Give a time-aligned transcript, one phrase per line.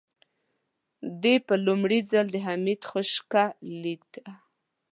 [1.21, 3.43] دې په لومړي ځل د حميد خشکه
[3.81, 4.25] لېده.